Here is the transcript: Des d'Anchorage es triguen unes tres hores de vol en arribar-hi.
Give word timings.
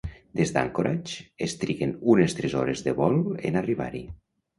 Des 0.37 0.51
d'Anchorage 0.53 1.19
es 1.47 1.53
triguen 1.63 1.91
unes 2.13 2.35
tres 2.39 2.55
hores 2.63 2.81
de 2.87 2.95
vol 3.01 3.21
en 3.51 3.61
arribar-hi. 3.63 4.03